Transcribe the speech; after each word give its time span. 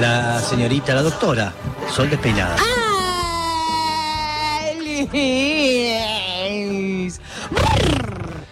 la 0.00 0.40
señorita, 0.40 0.94
la 0.94 1.02
doctora, 1.02 1.52
Sol 1.90 2.10
Despeinada. 2.10 2.56
Alice. 6.44 7.20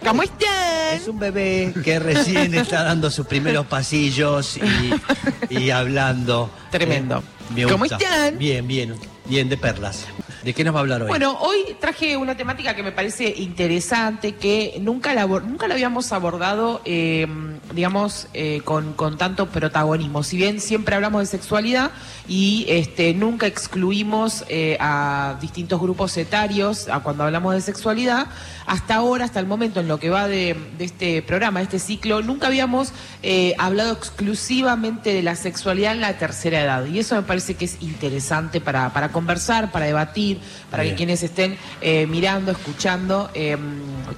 ¿Cómo 0.05 0.23
están? 0.23 0.95
Es 0.95 1.07
un 1.07 1.19
bebé 1.19 1.73
que 1.83 1.99
recién 1.99 2.53
está 2.55 2.83
dando 2.83 3.11
sus 3.11 3.27
primeros 3.27 3.65
pasillos 3.65 4.57
y, 4.57 5.53
y 5.53 5.69
hablando. 5.69 6.49
Tremendo. 6.71 7.17
Eh, 7.17 7.55
me 7.55 7.63
¿Cómo 7.65 7.85
están? 7.85 8.37
Bien, 8.37 8.65
bien, 8.67 8.95
bien, 9.25 9.49
de 9.49 9.57
perlas. 9.57 10.05
¿De 10.43 10.53
qué 10.53 10.63
nos 10.63 10.73
va 10.73 10.79
a 10.79 10.81
hablar 10.81 11.01
hoy? 11.01 11.07
Bueno, 11.09 11.37
hoy 11.39 11.75
traje 11.79 12.15
una 12.15 12.37
temática 12.37 12.73
que 12.75 12.83
me 12.83 12.91
parece 12.91 13.33
interesante, 13.37 14.35
que 14.35 14.77
nunca 14.79 15.13
la, 15.13 15.25
nunca 15.25 15.67
la 15.67 15.73
habíamos 15.73 16.11
abordado, 16.13 16.81
eh, 16.85 17.27
digamos, 17.73 18.27
eh, 18.33 18.61
con, 18.63 18.93
con 18.93 19.17
tanto 19.17 19.47
protagonismo. 19.47 20.23
Si 20.23 20.37
bien 20.37 20.59
siempre 20.59 20.95
hablamos 20.95 21.21
de 21.21 21.25
sexualidad 21.25 21.91
y 22.27 22.65
este, 22.69 23.13
nunca 23.13 23.47
excluimos 23.47 24.45
eh, 24.49 24.77
a 24.79 25.37
distintos 25.41 25.79
grupos 25.79 26.15
etarios 26.17 26.87
a 26.89 26.99
cuando 26.99 27.23
hablamos 27.23 27.53
de 27.53 27.61
sexualidad, 27.61 28.27
hasta 28.65 28.95
ahora, 28.95 29.25
hasta 29.25 29.39
el 29.39 29.47
momento 29.47 29.79
en 29.79 29.87
lo 29.87 29.97
que 29.97 30.09
va 30.09 30.27
de, 30.27 30.55
de 30.77 30.85
este 30.85 31.21
programa, 31.21 31.59
de 31.59 31.63
este 31.63 31.79
ciclo, 31.79 32.21
nunca 32.21 32.47
habíamos 32.47 32.91
eh, 33.23 33.55
hablado 33.57 33.93
exclusivamente 33.93 35.13
de 35.13 35.23
la 35.23 35.35
sexualidad 35.35 35.93
en 35.93 36.01
la 36.01 36.17
tercera 36.17 36.61
edad. 36.61 36.85
Y 36.85 36.99
eso 36.99 37.15
me 37.15 37.21
parece 37.21 37.55
que 37.55 37.65
es 37.65 37.77
interesante 37.81 38.59
para, 38.59 38.91
para 38.91 39.09
conversar, 39.09 39.71
para 39.71 39.85
debatir, 39.85 40.39
para 40.69 40.83
Bien. 40.83 40.95
que 40.95 40.97
quienes 40.97 41.23
estén 41.23 41.57
eh, 41.81 42.07
mirando, 42.07 42.51
escuchando, 42.51 43.29
eh, 43.33 43.57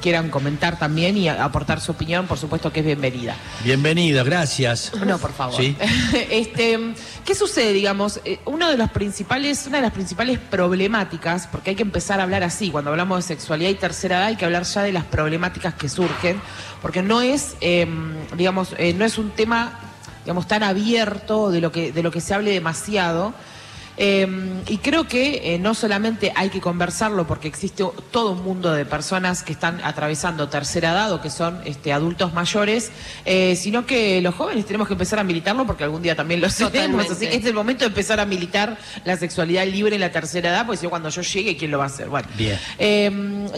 quieran 0.01 0.29
comentar 0.29 0.79
también 0.79 1.15
y 1.15 1.29
aportar 1.29 1.79
su 1.79 1.91
opinión, 1.91 2.25
por 2.25 2.39
supuesto 2.39 2.73
que 2.73 2.79
es 2.79 2.85
bienvenida. 2.87 3.35
Bienvenido, 3.63 4.23
gracias. 4.23 4.93
No, 5.05 5.17
por 5.17 5.33
favor. 5.33 5.57
Sí. 5.59 5.75
este, 6.31 6.79
¿Qué 7.25 7.35
sucede, 7.35 7.73
digamos? 7.73 8.21
Eh, 8.23 8.39
Uno 8.45 8.69
de 8.69 8.77
los 8.77 8.89
principales, 8.91 9.67
una 9.67 9.77
de 9.77 9.83
las 9.83 9.91
principales 9.91 10.39
problemáticas, 10.39 11.47
porque 11.47 11.71
hay 11.71 11.75
que 11.75 11.83
empezar 11.83 12.21
a 12.21 12.23
hablar 12.23 12.41
así, 12.43 12.71
cuando 12.71 12.91
hablamos 12.91 13.17
de 13.17 13.35
sexualidad 13.35 13.69
y 13.69 13.75
tercera 13.75 14.17
edad, 14.17 14.27
hay 14.27 14.37
que 14.37 14.45
hablar 14.45 14.63
ya 14.63 14.81
de 14.83 14.93
las 14.93 15.03
problemáticas 15.03 15.73
que 15.73 15.89
surgen, 15.89 16.41
porque 16.81 17.01
no 17.01 17.21
es, 17.21 17.55
eh, 17.59 17.85
digamos, 18.37 18.75
eh, 18.77 18.93
no 18.93 19.03
es 19.03 19.17
un 19.17 19.31
tema, 19.31 19.77
digamos, 20.23 20.47
tan 20.47 20.63
abierto 20.63 21.51
de 21.51 21.59
lo 21.59 21.71
que, 21.71 21.91
de 21.91 22.01
lo 22.01 22.11
que 22.11 22.21
se 22.21 22.33
hable 22.33 22.51
demasiado. 22.51 23.33
Eh, 24.01 24.25
y 24.67 24.77
creo 24.77 25.09
que 25.09 25.55
eh, 25.55 25.59
no 25.59 25.73
solamente 25.73 26.31
hay 26.33 26.49
que 26.49 26.61
conversarlo 26.61 27.27
porque 27.27 27.49
existe 27.49 27.83
todo 28.11 28.31
un 28.31 28.43
mundo 28.43 28.71
de 28.71 28.85
personas 28.85 29.43
que 29.43 29.51
están 29.51 29.81
atravesando 29.83 30.47
tercera 30.47 30.91
edad 30.91 31.11
o 31.11 31.21
que 31.21 31.29
son 31.29 31.59
este, 31.65 31.91
adultos 31.91 32.33
mayores, 32.33 32.91
eh, 33.25 33.57
sino 33.57 33.85
que 33.85 34.21
los 34.21 34.35
jóvenes 34.35 34.65
tenemos 34.65 34.87
que 34.87 34.93
empezar 34.93 35.19
a 35.19 35.23
militarlo 35.25 35.65
porque 35.65 35.83
algún 35.83 36.01
día 36.01 36.15
también 36.15 36.39
lo 36.39 36.49
seremos. 36.49 37.09
Así 37.09 37.27
que 37.27 37.35
es 37.35 37.45
el 37.45 37.53
momento 37.53 37.81
de 37.83 37.87
empezar 37.87 38.21
a 38.21 38.25
militar 38.25 38.77
la 39.03 39.17
sexualidad 39.17 39.67
libre 39.67 39.95
en 39.95 40.01
la 40.01 40.11
tercera 40.13 40.49
edad, 40.49 40.65
porque 40.65 40.79
si 40.79 40.87
cuando 40.87 41.09
yo 41.09 41.21
llegue, 41.21 41.57
¿quién 41.57 41.71
lo 41.71 41.77
va 41.77 41.83
a 41.83 41.87
hacer? 41.87 42.07
Bueno, 42.07 42.27
Bien. 42.37 42.57
eh, 42.77 43.11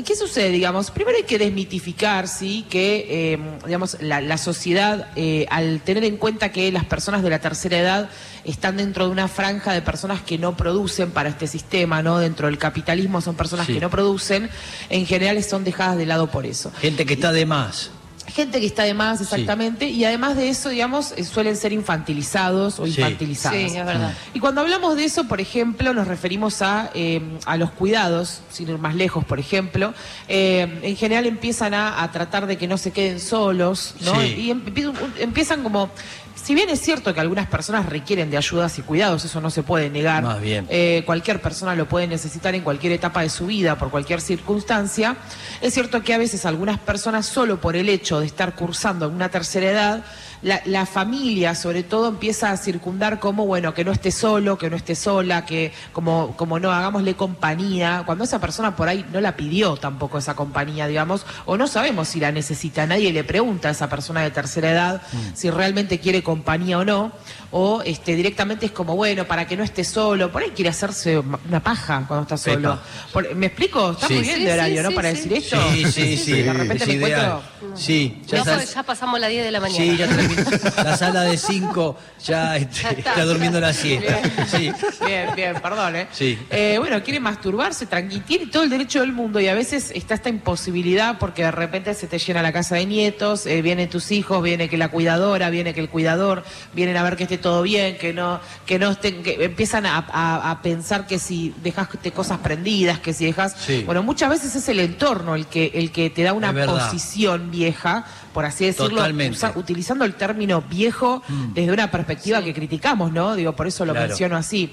¿Qué 0.05 0.15
sucede, 0.15 0.49
digamos? 0.49 0.89
Primero 0.89 1.17
hay 1.17 1.23
que 1.23 1.37
desmitificar, 1.37 2.27
¿sí? 2.27 2.65
Que, 2.67 3.33
eh, 3.33 3.39
digamos, 3.65 3.97
la, 4.01 4.21
la 4.21 4.37
sociedad, 4.37 5.09
eh, 5.15 5.45
al 5.49 5.81
tener 5.81 6.03
en 6.03 6.17
cuenta 6.17 6.51
que 6.51 6.71
las 6.71 6.85
personas 6.85 7.21
de 7.21 7.29
la 7.29 7.39
tercera 7.39 7.77
edad 7.77 8.09
están 8.43 8.77
dentro 8.77 9.05
de 9.05 9.11
una 9.11 9.27
franja 9.27 9.73
de 9.73 9.81
personas 9.81 10.21
que 10.21 10.30
no 10.37 10.55
producen 10.57 11.11
para 11.11 11.29
este 11.29 11.47
sistema, 11.47 12.01
¿no? 12.01 12.19
Dentro 12.19 12.47
del 12.47 12.57
capitalismo 12.57 13.21
son 13.21 13.35
personas 13.35 13.67
Sí. 13.67 13.73
que 13.73 13.79
no 13.79 13.89
producen, 13.89 14.49
en 14.89 15.05
general 15.05 15.41
son 15.43 15.63
dejadas 15.63 15.97
de 15.97 16.05
lado 16.05 16.27
por 16.27 16.45
eso. 16.45 16.71
Gente 16.81 17.05
que 17.05 17.13
está 17.13 17.31
de 17.31 17.45
más. 17.45 17.91
Gente 18.27 18.61
que 18.61 18.65
está 18.67 18.83
de 18.83 18.93
más, 18.93 19.19
exactamente, 19.19 19.89
y 19.89 20.05
además 20.05 20.37
de 20.37 20.47
eso, 20.49 20.69
digamos, 20.69 21.11
eh, 21.17 21.23
suelen 21.25 21.57
ser 21.57 21.73
infantilizados 21.73 22.79
o 22.79 22.85
Sí. 22.85 22.91
infantilizadas. 22.91 23.57
Sí, 23.57 23.65
es 23.77 23.85
verdad. 23.85 24.13
Y 24.33 24.39
cuando 24.39 24.61
hablamos 24.61 24.95
de 24.95 25.03
eso, 25.03 25.27
por 25.27 25.41
ejemplo, 25.41 25.93
nos 25.93 26.07
referimos 26.07 26.61
a, 26.61 26.91
eh, 26.93 27.19
a 27.45 27.57
los 27.57 27.71
cuidados, 27.71 28.41
sin 28.49 28.69
ir 28.69 28.77
más 28.77 28.95
lejos, 28.95 29.25
por 29.25 29.39
ejemplo. 29.39 29.93
Eh, 30.29 30.79
en 30.83 30.95
general 30.95 31.25
empiezan 31.25 31.73
a, 31.73 32.03
a 32.03 32.11
tratar 32.11 32.45
de 32.47 32.57
que 32.57 32.67
no 32.67 32.77
se 32.77 32.91
queden 32.91 33.19
solos, 33.19 33.95
¿no? 34.01 34.13
Sí. 34.21 34.27
Y 34.37 34.51
em- 34.51 34.63
empie- 34.65 34.93
empiezan 35.19 35.63
como... 35.63 35.89
Si 36.35 36.55
bien 36.55 36.69
es 36.69 36.81
cierto 36.81 37.13
que 37.13 37.19
algunas 37.19 37.47
personas 37.47 37.85
requieren 37.85 38.31
de 38.31 38.37
ayudas 38.37 38.77
y 38.79 38.81
cuidados, 38.81 39.23
eso 39.25 39.41
no 39.41 39.49
se 39.49 39.63
puede 39.63 39.89
negar. 39.89 40.23
Más 40.23 40.41
bien. 40.41 40.65
Eh, 40.69 41.03
cualquier 41.05 41.41
persona 41.41 41.75
lo 41.75 41.87
puede 41.87 42.07
necesitar 42.07 42.55
en 42.55 42.63
cualquier 42.63 42.93
etapa 42.93 43.21
de 43.21 43.29
su 43.29 43.47
vida, 43.47 43.77
por 43.77 43.91
cualquier 43.91 44.21
circunstancia. 44.21 45.17
Es 45.61 45.73
cierto 45.73 46.01
que 46.01 46.13
a 46.13 46.17
veces 46.17 46.45
algunas 46.45 46.79
personas, 46.79 47.25
solo 47.25 47.59
por 47.59 47.75
el 47.75 47.89
hecho 47.89 48.19
de 48.19 48.25
estar 48.25 48.55
cursando 48.55 49.05
en 49.05 49.13
una 49.13 49.29
tercera 49.29 49.69
edad, 49.69 50.05
la, 50.41 50.61
la 50.65 50.85
familia, 50.85 51.53
sobre 51.55 51.83
todo, 51.83 52.07
empieza 52.09 52.51
a 52.51 52.57
circundar 52.57 53.19
como, 53.19 53.45
bueno, 53.45 53.73
que 53.73 53.83
no 53.85 53.91
esté 53.91 54.11
solo, 54.11 54.57
que 54.57 54.69
no 54.69 54.75
esté 54.75 54.95
sola, 54.95 55.45
que 55.45 55.71
como, 55.93 56.35
como 56.37 56.59
no, 56.59 56.71
hagámosle 56.71 57.15
compañía, 57.15 58.03
cuando 58.05 58.23
esa 58.23 58.39
persona 58.39 58.75
por 58.75 58.87
ahí 58.89 59.05
no 59.11 59.21
la 59.21 59.35
pidió 59.35 59.75
tampoco 59.77 60.17
esa 60.17 60.35
compañía, 60.35 60.87
digamos, 60.87 61.25
o 61.45 61.57
no 61.57 61.67
sabemos 61.67 62.07
si 62.07 62.19
la 62.19 62.31
necesita, 62.31 62.85
nadie 62.87 63.11
le 63.13 63.23
pregunta 63.23 63.67
a 63.69 63.71
esa 63.71 63.89
persona 63.89 64.21
de 64.21 64.31
tercera 64.31 64.71
edad 64.71 65.01
si 65.33 65.49
realmente 65.49 65.99
quiere 65.99 66.23
compañía 66.23 66.79
o 66.79 66.85
no, 66.85 67.11
o 67.51 67.81
este 67.85 68.15
directamente 68.15 68.65
es 68.65 68.71
como, 68.71 68.95
bueno, 68.95 69.25
para 69.25 69.45
que 69.45 69.57
no 69.57 69.63
esté 69.63 69.83
solo, 69.83 70.31
por 70.31 70.41
ahí 70.43 70.51
quiere 70.55 70.69
hacerse 70.69 71.17
una 71.19 71.61
paja 71.61 72.05
cuando 72.07 72.23
está 72.23 72.37
solo. 72.37 72.79
Por- 73.11 73.35
¿Me 73.35 73.47
explico? 73.47 73.91
Está 73.91 74.07
Sí. 74.07 74.13
muy 74.15 74.23
bien 74.23 74.35
Sí, 74.37 74.41
de 74.43 74.47
sí, 74.49 74.53
horario, 74.53 74.83
¿no? 74.83 74.89
sí, 74.89 74.95
Para 74.95 75.09
sí. 75.11 75.15
decir 75.17 75.33
esto. 75.33 75.57
Sí, 75.71 75.85
sí, 75.91 76.17
sí. 76.17 76.41
De 76.41 76.53
repente 76.53 76.83
es 76.83 76.87
me 76.87 76.93
ideal. 76.95 77.21
encuentro... 77.25 77.77
Sí, 77.77 78.21
ya 78.27 78.43
No, 78.43 78.83
pasamos 78.85 79.19
las 79.19 79.29
10 79.29 79.43
de 79.45 79.51
la 79.51 79.59
mañana. 79.59 79.83
Sí, 79.91 79.97
ya. 79.97 80.07
La 80.83 80.97
sala 80.97 81.23
de 81.23 81.37
5 81.37 81.97
ya, 82.25 82.57
este, 82.57 82.81
Ya 82.83 82.89
está. 82.91 83.09
está 83.11 83.25
durmiendo 83.25 83.59
la 83.59 83.73
siesta. 83.73 84.19
Sí. 84.47 84.71
Bien, 85.05 85.29
bien, 85.35 85.53
perdón, 85.61 85.95
¿eh? 85.95 86.07
Sí. 86.11 86.37
Eh, 86.49 86.75
bueno, 86.79 87.01
quiere 87.03 87.19
masturbarse, 87.19 87.85
tranqui, 87.85 88.19
tiene 88.21 88.47
todo 88.47 88.63
el 88.63 88.69
derecho 88.69 89.01
del 89.01 89.11
mundo 89.13 89.39
y 89.39 89.47
a 89.47 89.53
veces 89.55 89.91
está 89.95 90.13
esta 90.15 90.29
imposibilidad 90.29 91.17
porque 91.19 91.43
de 91.43 91.51
repente 91.51 91.93
se 91.93 92.07
te 92.07 92.19
llena 92.19 92.41
la 92.41 92.51
casa 92.53 92.75
de 92.75 92.85
nietos, 92.85 93.45
eh, 93.45 93.61
vienen 93.61 93.89
tus 93.89 94.11
hijos, 94.11 94.41
viene 94.43 94.69
que 94.69 94.77
la 94.77 94.89
cuidadora, 94.89 95.49
viene 95.49 95.73
que 95.73 95.79
el 95.81 95.89
cuidador, 95.89 96.43
vienen 96.73 96.97
a 96.97 97.03
ver 97.03 97.15
que 97.15 97.23
esté 97.23 97.37
todo 97.37 97.61
bien, 97.63 97.97
que 97.97 98.13
no, 98.13 98.39
que 98.65 98.77
no 98.79 98.91
estén, 98.91 99.23
que 99.23 99.43
empiezan 99.43 99.85
a, 99.85 99.97
a- 100.11 100.51
a 100.51 100.61
pensar 100.61 101.07
que 101.07 101.19
si 101.19 101.53
dejaste 101.63 102.11
cosas 102.11 102.39
prendidas, 102.39 102.99
que 102.99 103.13
si 103.13 103.25
dejas, 103.25 103.55
Sí. 103.65 103.83
bueno, 103.85 104.03
muchas 104.03 104.29
veces 104.29 104.55
es 104.55 104.67
el 104.69 104.79
entorno 104.79 105.35
el 105.35 105.47
que, 105.47 105.71
el 105.75 105.91
que 105.91 106.09
te 106.09 106.23
da 106.23 106.33
una 106.33 106.51
posición 106.89 107.51
vieja, 107.51 108.05
por 108.33 108.45
así 108.45 108.65
decirlo, 108.65 109.01
usa- 109.29 109.53
utilizando 109.55 110.05
el 110.05 110.15
término 110.25 110.61
viejo 110.61 111.23
desde 111.55 111.71
una 111.73 111.89
perspectiva 111.89 112.43
que 112.43 112.53
criticamos, 112.53 113.11
¿no? 113.11 113.35
Digo, 113.35 113.53
por 113.55 113.65
eso 113.65 113.85
lo 113.85 113.93
Claro. 113.93 114.09
menciono 114.09 114.37
así. 114.37 114.71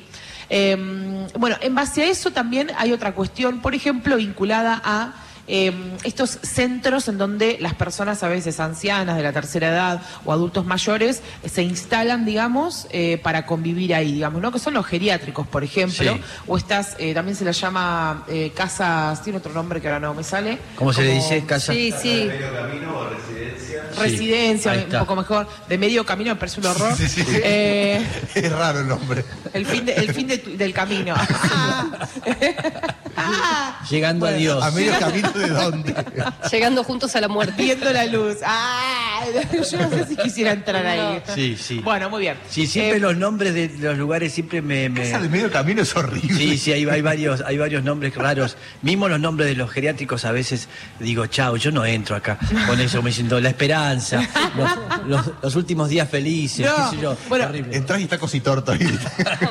Eh, 0.51 1.27
bueno, 1.39 1.57
en 1.61 1.75
base 1.75 2.03
a 2.03 2.07
eso 2.07 2.31
también 2.33 2.71
hay 2.77 2.93
otra 2.93 3.13
cuestión, 3.13 3.61
por 3.61 3.75
ejemplo, 3.75 4.17
vinculada 4.17 4.81
a 4.85 5.13
eh, 5.51 5.73
estos 6.05 6.29
centros 6.43 7.09
en 7.09 7.17
donde 7.17 7.57
las 7.59 7.73
personas 7.73 8.23
a 8.23 8.29
veces 8.29 8.61
ancianas 8.61 9.17
de 9.17 9.23
la 9.23 9.33
tercera 9.33 9.69
edad 9.69 10.03
o 10.27 10.33
adultos 10.35 10.67
mayores 10.67 11.23
se 11.51 11.63
instalan, 11.63 12.27
digamos, 12.27 12.87
eh, 12.91 13.17
para 13.23 13.47
convivir 13.47 13.95
ahí, 13.95 14.13
digamos, 14.13 14.43
¿no? 14.43 14.53
Que 14.53 14.59
son 14.59 14.75
los 14.75 14.85
geriátricos, 14.85 15.47
por 15.47 15.65
ejemplo, 15.65 16.13
Sí. 16.17 16.21
o 16.47 16.59
estas, 16.59 16.97
eh, 16.99 17.15
también 17.15 17.35
se 17.35 17.47
las 17.47 17.59
llama 17.59 18.25
eh, 18.29 18.53
casas, 18.55 19.23
tiene 19.23 19.39
otro 19.39 19.55
nombre 19.55 19.81
que 19.81 19.89
ahora 19.89 20.01
no 20.01 20.13
me 20.13 20.23
sale. 20.23 20.59
¿Cómo 20.77 20.93
se 20.93 21.01
le 21.01 21.09
Como- 21.17 21.23
dice? 21.23 21.45
Casa. 21.47 21.73
Sí, 21.73 21.95
sí. 21.99 22.29
Residencia, 23.99 24.73
un 24.73 24.99
poco 25.01 25.17
mejor, 25.17 25.49
de 25.69 25.79
medio 25.79 26.05
camino, 26.05 26.31
me 26.35 26.37
parece 26.41 26.61
un 26.61 26.67
horror. 26.67 26.93
Eh, 27.43 28.05
Es 28.35 28.53
raro 28.53 28.81
el 28.81 28.89
nombre. 28.89 29.25
el 29.53 29.67
fin, 29.67 29.85
de- 29.87 29.95
el 29.95 30.13
fin 30.15 30.27
de 30.27 30.39
tu- 30.39 30.57
del 30.57 30.73
camino. 30.73 31.15
Ah, 33.21 33.81
Llegando 33.91 34.27
a 34.27 34.33
Dios. 34.33 34.63
¿A 34.63 34.71
medio 34.71 34.93
camino 34.99 35.31
de 35.31 35.49
dónde? 35.49 35.95
Llegando 36.53 36.85
juntos 36.85 37.15
a 37.17 37.21
la 37.21 37.29
muerte. 37.29 37.55
viendo 37.63 37.93
la 37.93 38.07
luz. 38.07 38.37
Ah, 38.45 39.21
yo 39.53 39.79
no 39.79 39.91
sé 39.91 40.07
si 40.07 40.17
quisiera 40.23 40.53
entrar 40.53 40.85
ahí. 40.87 41.23
Sí, 41.35 41.57
sí. 41.61 41.81
Bueno, 41.81 42.09
muy 42.11 42.21
bien. 42.23 42.37
Sí, 42.49 42.67
siempre 42.67 42.99
Eh, 42.99 43.01
los 43.01 43.17
nombres 43.17 43.55
de 43.55 43.71
los 43.79 43.99
lugares 43.99 44.33
siempre 44.33 44.63
me... 44.63 44.89
me- 44.89 45.03
Esa 45.09 45.19
de 45.19 45.29
medio 45.29 45.51
camino 45.51 45.83
es 45.83 45.95
horrible. 45.97 46.35
Sí, 46.35 46.59
sí, 46.59 46.73
hay, 46.73 46.85
hay 46.89 47.03
varios, 47.03 47.43
hay 47.47 47.59
varios 47.59 47.83
nombres 47.83 48.15
raros. 48.15 48.57
Mismo 48.83 49.09
los 49.09 49.21
nombres 49.21 49.49
de 49.49 49.55
los 49.57 49.71
geriátricos 49.71 50.25
a 50.25 50.33
veces 50.33 50.69
digo, 51.01 51.27
chao, 51.27 51.57
yo 51.57 51.71
no 51.71 51.85
entro 51.85 52.17
acá 52.17 52.39
con 52.67 52.81
eso, 52.81 53.03
me 53.03 53.13
siento 53.13 53.41
la 53.41 53.49
esperanza, 53.51 54.21
los, 54.57 54.71
los- 55.07 55.31
los 55.43 55.57
últimos 55.57 55.89
días 55.89 56.09
felices, 56.09 56.67
No, 56.67 56.91
qué 56.91 56.97
sé 56.97 57.03
yo. 57.03 57.17
bueno, 57.29 57.47
horrible. 57.47 57.77
Entrás 57.77 58.01
y 58.01 58.05
está 58.05 58.19
cositorto 58.19 58.73
ahí. 58.73 58.99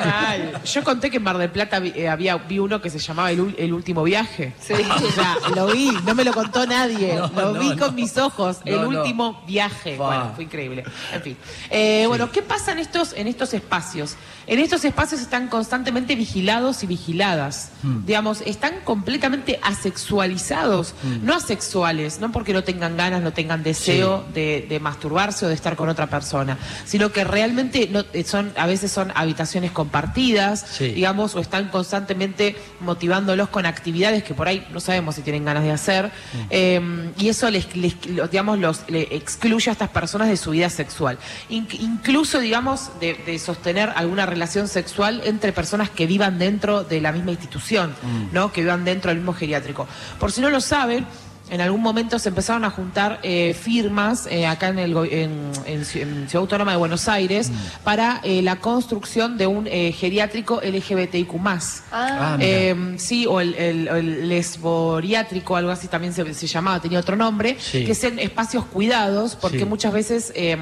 Ay, 0.01 0.51
yo 0.65 0.83
conté 0.83 1.09
que 1.09 1.17
en 1.17 1.23
Mar 1.23 1.37
del 1.37 1.49
Plata 1.49 1.79
vi- 1.79 1.93
eh, 1.95 2.07
había 2.09 2.35
vi 2.37 2.59
uno 2.59 2.81
que 2.81 2.89
se 2.89 2.99
llamaba 2.99 3.31
el, 3.31 3.39
ul- 3.39 3.55
El 3.57 3.73
último 3.73 4.03
viaje. 4.03 4.53
Sí. 4.59 4.73
O 4.73 5.11
sea, 5.11 5.35
lo 5.55 5.67
vi, 5.67 5.91
no 6.05 6.13
me 6.15 6.23
lo 6.23 6.33
contó 6.33 6.65
nadie. 6.65 7.15
No, 7.17 7.41
lo 7.41 7.53
no, 7.53 7.59
vi 7.59 7.69
no. 7.69 7.77
con 7.77 7.95
mis 7.95 8.17
ojos. 8.17 8.57
El 8.65 8.85
último 8.85 9.41
viaje. 9.47 9.97
Bueno, 9.97 10.31
fue 10.35 10.43
increíble. 10.45 10.83
En 11.13 11.21
fin. 11.21 11.37
Eh, 11.69 12.05
Bueno, 12.07 12.31
¿qué 12.31 12.41
pasa 12.41 12.71
en 12.71 12.79
estos, 12.79 13.13
en 13.13 13.27
estos 13.27 13.53
espacios? 13.53 14.15
En 14.45 14.59
estos 14.59 14.85
espacios 14.85 15.19
están 15.21 15.47
constantemente 15.49 16.15
vigilados 16.15 16.81
y 16.83 16.87
vigiladas. 16.87 17.71
Mm. 17.83 18.05
Digamos, 18.05 18.41
están 18.41 18.75
completamente 18.85 19.59
asexualizados, 19.61 20.93
Mm. 21.03 21.25
no 21.25 21.35
asexuales, 21.35 22.19
no 22.19 22.31
porque 22.31 22.53
no 22.53 22.63
tengan 22.63 22.95
ganas, 22.97 23.21
no 23.21 23.33
tengan 23.33 23.63
deseo 23.63 24.23
de, 24.33 24.65
de 24.69 24.79
masturbarse 24.79 25.45
o 25.45 25.49
de 25.49 25.53
estar 25.55 25.75
con 25.75 25.89
otra 25.89 26.07
persona, 26.07 26.57
sino 26.85 27.11
que 27.11 27.23
realmente 27.23 27.89
no, 27.91 28.05
eh, 28.13 28.23
son, 28.23 28.53
a 28.55 28.65
veces 28.67 28.91
son 28.91 29.11
habitaciones 29.15 29.71
compartidas, 29.71 30.79
digamos, 30.79 31.35
o 31.35 31.39
están 31.39 31.69
constantemente 31.69 32.55
motivándolos 32.79 33.46
con 33.47 33.65
actividades 33.65 34.23
que 34.23 34.33
por 34.33 34.47
ahí 34.47 34.65
no 34.71 34.79
sabemos 34.79 35.15
si 35.15 35.21
tienen 35.21 35.45
ganas 35.45 35.63
de 35.63 35.71
hacer, 35.71 36.05
Mm. 36.07 36.37
eh, 36.49 37.11
y 37.17 37.29
eso 37.29 37.49
les, 37.49 37.75
les- 37.75 37.95
digamos, 38.31 38.59
los 38.59 38.81
le 38.89 39.03
excluye 39.15 39.69
a 39.69 39.73
estas 39.73 39.89
personas 39.89 40.27
de 40.29 40.37
su 40.37 40.51
vida 40.51 40.69
sexual. 40.69 41.17
In- 41.49 41.67
incluso, 41.79 42.39
digamos, 42.39 42.89
de, 42.99 43.13
de 43.25 43.39
sostener 43.39 43.91
alguna 43.95 44.25
relación 44.25 44.67
sexual 44.67 45.21
entre 45.25 45.53
personas 45.53 45.89
que 45.89 46.05
vivan 46.07 46.37
dentro 46.39 46.83
de 46.83 47.01
la 47.01 47.11
misma 47.11 47.31
institución, 47.31 47.91
Mm. 48.01 48.33
¿no? 48.33 48.51
Que 48.51 48.61
vivan 48.61 48.85
dentro 48.85 49.09
del 49.09 49.17
mismo 49.19 49.33
geriátrico. 49.33 49.87
Por 50.19 50.31
si 50.31 50.41
no 50.41 50.49
lo 50.49 50.61
saben, 50.61 51.05
en 51.49 51.61
algún 51.61 51.81
momento 51.81 52.19
se 52.19 52.29
empezaron 52.29 52.65
a 52.65 52.69
juntar 52.69 53.19
eh, 53.23 53.53
firmas 53.53 54.27
eh, 54.29 54.45
acá 54.45 54.67
en, 54.69 54.79
el, 54.79 54.95
en, 54.97 55.51
en 55.65 55.77
en 55.79 55.83
Ciudad 56.29 56.35
Autónoma 56.41 56.71
de 56.71 56.77
Buenos 56.77 57.07
Aires 57.07 57.49
Mm. 57.49 57.53
para 57.83 58.19
eh, 58.23 58.41
la 58.41 58.57
construcción 58.57 59.37
de 59.37 59.47
un 59.47 59.67
eh, 59.67 59.91
geriátrico 59.91 60.59
LGBTIQ+. 60.61 61.31
Ah, 61.39 61.77
Ah, 61.91 62.35
mira. 62.37 62.49
Eh, 62.49 62.95
sí, 62.97 63.25
o 63.25 63.39
el, 63.39 63.53
el- 63.55 63.87
el 63.87 64.29
lesboriátrico, 64.29 65.55
algo 65.55 65.71
así 65.71 65.87
también 65.87 66.13
se, 66.13 66.33
se 66.33 66.47
llamaba, 66.47 66.79
tenía 66.81 66.99
otro 66.99 67.15
nombre, 67.15 67.57
Sí. 67.59 67.85
que 67.85 67.95
son 67.95 68.19
espacios 68.19 68.65
cuidados, 68.65 69.35
porque 69.35 69.59
Sí. 69.59 69.65
muchas 69.65 69.93
veces 69.93 70.31
eh, 70.35 70.57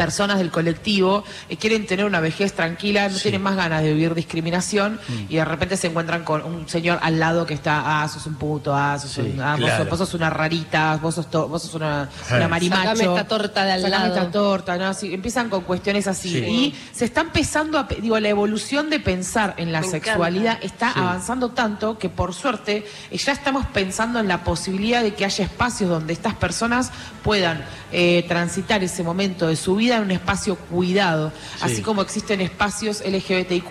personas 0.00 0.38
del 0.38 0.50
colectivo 0.50 1.24
eh, 1.50 1.58
quieren 1.58 1.86
tener 1.86 2.06
una 2.06 2.20
vejez 2.20 2.54
tranquila, 2.54 3.08
no 3.08 3.14
Sí. 3.14 3.18
Mm. 3.18 3.22
tienen 3.22 3.42
más 3.42 3.56
ganas 3.56 3.82
de 3.82 3.92
vivir 3.92 4.14
discriminación 4.14 4.98
y 5.28 5.36
de 5.36 5.44
repente 5.44 5.76
se 5.76 5.88
encuentran 5.88 6.24
con 6.24 6.42
un 6.42 6.66
señor 6.68 6.98
al 7.02 7.18
lado 7.20 7.44
que 7.44 7.52
está, 7.52 8.02
ah, 8.02 8.08
sos 8.08 8.24
un 8.26 8.36
puto, 8.36 8.74
ah, 8.74 8.98
sos, 8.98 9.10
Sí, 9.10 9.20
un- 9.20 9.40
ah, 9.42 9.50
vos, 9.52 9.60
claro. 9.66 9.76
sos, 9.84 9.90
vos 9.90 9.98
sos 9.98 10.14
una 10.14 10.30
rarita, 10.30 10.98
vos 11.02 11.14
sos, 11.16 11.30
to- 11.30 11.48
vos 11.48 11.60
sos 11.62 11.74
una, 11.74 12.04
Ah. 12.30 12.36
una 12.36 12.48
marimacho. 12.48 12.96
Sacame 12.96 13.04
esta 13.14 13.28
torta 13.28 13.64
de 13.66 13.72
al 13.72 13.82
Sacame 13.82 14.04
lado. 14.08 14.14
esta 14.16 14.30
torta, 14.30 14.76
¿no? 14.78 14.86
Así, 14.86 15.12
empiezan 15.12 15.50
con 15.50 15.62
cuestiones 15.64 16.06
así. 16.06 16.30
Sí. 16.30 16.38
Y 16.38 16.74
se 16.96 17.04
está 17.04 17.20
empezando 17.20 17.78
a, 17.78 17.86
digo, 18.00 18.18
la 18.18 18.28
evolución 18.30 18.88
de 18.88 19.00
pensar 19.00 19.52
en 19.58 19.70
la 19.72 19.80
Me 19.82 19.86
encanta. 19.88 20.06
sexualidad 20.06 20.58
está 20.62 20.94
Sí. 20.94 20.98
avanzando 21.00 21.50
tanto 21.50 21.98
que 21.98 22.08
por 22.08 22.32
suerte 22.32 22.86
eh, 23.10 23.18
ya 23.18 23.32
estamos 23.32 23.66
pensando 23.66 24.18
en 24.18 24.28
la 24.28 24.44
posibilidad 24.44 25.02
de 25.02 25.12
que 25.14 25.24
haya 25.26 25.44
espacios 25.44 25.90
donde 25.90 26.12
estas 26.14 26.34
personas 26.34 26.90
puedan 27.22 27.62
eh, 27.92 28.24
transitar 28.28 28.84
ese 28.84 29.02
momento 29.02 29.48
de 29.48 29.56
su 29.56 29.74
vida 29.74 29.89
en 29.98 30.04
un 30.04 30.10
espacio 30.10 30.56
cuidado, 30.56 31.32
Sí. 31.56 31.62
así 31.62 31.82
como 31.82 32.02
existen 32.02 32.40
espacios 32.40 33.02
LGBTIQ 33.04 33.64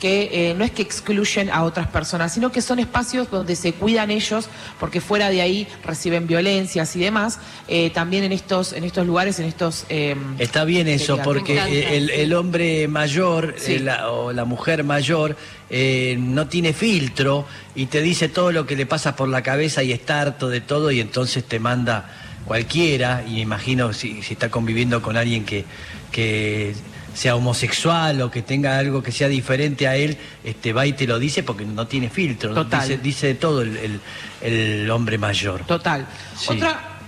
que 0.00 0.50
eh, 0.50 0.54
no 0.54 0.64
es 0.64 0.70
que 0.72 0.82
excluyen 0.82 1.48
a 1.48 1.62
otras 1.62 1.86
personas, 1.86 2.34
sino 2.34 2.52
que 2.52 2.60
son 2.60 2.78
espacios 2.78 3.30
donde 3.30 3.56
se 3.56 3.72
cuidan 3.72 4.10
ellos, 4.10 4.48
porque 4.78 5.00
fuera 5.00 5.30
de 5.30 5.40
ahí 5.40 5.66
reciben 5.82 6.26
violencias 6.26 6.94
y 6.96 7.00
demás, 7.00 7.38
eh, 7.68 7.88
también 7.88 8.22
en 8.24 8.32
estos, 8.32 8.74
en 8.74 8.84
estos 8.84 9.06
lugares, 9.06 9.38
en 9.38 9.46
estos... 9.46 9.86
eh, 9.88 10.14
Está 10.38 10.64
bien 10.64 10.88
eso, 10.88 11.18
porque 11.24 11.58
el, 11.96 12.34
hombre 12.34 12.86
mayor 12.86 13.54
Sí. 13.56 13.74
eh, 13.74 13.80
la- 13.80 14.10
o 14.10 14.32
la 14.32 14.44
mujer 14.44 14.84
mayor 14.84 15.36
eh, 15.70 16.16
no 16.18 16.48
tiene 16.48 16.74
filtro 16.74 17.46
y 17.74 17.86
te 17.86 18.02
dice 18.02 18.28
todo 18.28 18.52
lo 18.52 18.66
que 18.66 18.76
le 18.76 18.84
pasa 18.84 19.16
por 19.16 19.28
la 19.28 19.42
cabeza 19.42 19.82
y 19.82 19.92
está 19.92 20.20
harto 20.20 20.50
de 20.50 20.60
todo 20.60 20.90
y 20.90 21.00
entonces 21.00 21.44
te 21.44 21.58
manda 21.58 22.10
cualquiera, 22.44 23.24
y 23.26 23.34
me 23.34 23.40
imagino 23.40 23.92
si, 23.92 24.22
si 24.22 24.34
está 24.34 24.50
conviviendo 24.50 25.00
con 25.02 25.16
alguien 25.16 25.44
que, 25.44 25.64
que 26.12 26.74
sea 27.14 27.36
homosexual 27.36 28.20
o 28.22 28.30
que 28.30 28.42
tenga 28.42 28.76
algo 28.78 29.02
que 29.02 29.12
sea 29.12 29.28
diferente 29.28 29.86
a 29.86 29.96
él, 29.96 30.16
este 30.42 30.72
va 30.72 30.84
y 30.86 30.92
te 30.94 31.06
lo 31.06 31.18
dice 31.18 31.42
porque 31.42 31.64
no 31.64 31.86
tiene 31.86 32.10
filtro, 32.10 32.52
Total. 32.54 32.82
dice, 32.88 32.98
dice 33.02 33.26
de 33.28 33.34
todo 33.34 33.62
el, 33.62 33.76
el- 33.76 34.00
el 34.42 34.90
hombre 34.90 35.16
mayor. 35.16 35.64
Total. 35.64 36.06
Sí. 36.36 36.48
Otra, 36.50 36.98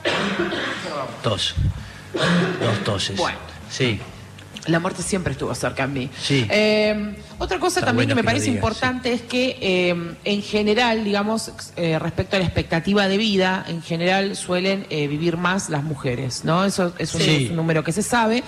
Tos. 1.23 1.55
Dos 2.61 2.85
toses. 2.85 3.17
Bueno. 3.17 3.39
Sí. 3.71 4.01
La 4.67 4.81
muerte 4.81 5.03
siempre 5.03 5.33
estuvo 5.33 5.55
cerca 5.55 5.87
de 5.87 5.93
mí. 5.93 6.11
Sí. 6.21 6.47
Eh, 6.51 7.15
otra 7.39 7.59
cosa 7.59 7.81
Está 7.81 7.87
también 7.87 8.09
bueno 8.09 8.11
que 8.11 8.15
me 8.17 8.21
que 8.23 8.27
parece 8.27 8.45
digas, 8.47 8.57
importante 8.57 9.13
es 9.13 9.23
que 9.23 9.59
eh, 9.61 10.15
en 10.25 10.43
general, 10.43 11.05
digamos, 11.05 11.53
eh, 11.77 11.99
respecto 11.99 12.37
a 12.37 12.39
la 12.39 12.45
expectativa 12.45 13.09
de 13.09 13.17
vida, 13.17 13.65
en 13.69 13.83
general 13.83 14.37
suelen 14.37 14.87
eh, 14.91 15.07
vivir 15.09 15.37
más 15.37 15.69
las 15.69 15.83
mujeres, 15.85 16.45
¿no? 16.45 16.65
Eso 16.65 16.93
es 16.99 17.15
un, 17.15 17.21
Sí. 17.21 17.45
es 17.45 17.51
un 17.51 17.57
número 17.57 17.85
que 17.85 17.93
se 17.93 18.03
sabe. 18.03 18.43